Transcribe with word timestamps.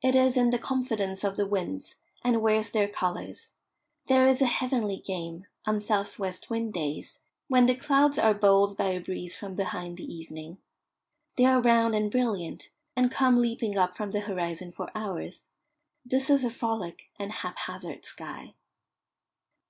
It 0.00 0.14
is 0.14 0.34
in 0.38 0.48
the 0.48 0.58
confidence 0.58 1.24
of 1.24 1.36
the 1.36 1.44
winds, 1.46 1.96
and 2.24 2.40
wears 2.40 2.72
their 2.72 2.88
colours. 2.88 3.52
There 4.06 4.24
is 4.24 4.40
a 4.40 4.46
heavenly 4.46 4.96
game, 4.96 5.46
on 5.66 5.78
south 5.80 6.18
west 6.18 6.48
wind 6.48 6.72
days, 6.72 7.20
when 7.46 7.66
the 7.66 7.74
clouds 7.74 8.16
are 8.18 8.32
bowled 8.32 8.78
by 8.78 8.86
a 8.92 8.98
breeze 8.98 9.36
from 9.36 9.54
behind 9.56 9.98
the 9.98 10.10
evening. 10.10 10.56
They 11.36 11.44
are 11.44 11.60
round 11.60 11.94
and 11.94 12.10
brilliant, 12.10 12.70
and 12.96 13.10
come 13.10 13.42
leaping 13.42 13.76
up 13.76 13.94
from 13.94 14.08
the 14.08 14.20
horizon 14.20 14.72
for 14.72 14.90
hours. 14.94 15.50
This 16.02 16.30
is 16.30 16.42
a 16.42 16.48
frolic 16.50 17.10
and 17.18 17.30
haphazard 17.30 18.06
sky. 18.06 18.54